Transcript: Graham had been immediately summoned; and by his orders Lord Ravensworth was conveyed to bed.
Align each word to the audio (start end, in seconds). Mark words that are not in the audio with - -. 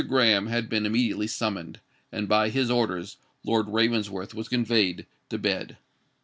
Graham 0.07 0.47
had 0.47 0.67
been 0.67 0.87
immediately 0.87 1.27
summoned; 1.27 1.79
and 2.11 2.27
by 2.27 2.49
his 2.49 2.71
orders 2.71 3.17
Lord 3.45 3.69
Ravensworth 3.69 4.33
was 4.33 4.47
conveyed 4.49 5.05
to 5.29 5.37
bed. 5.37 5.77